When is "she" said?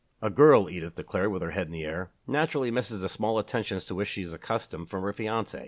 4.07-4.23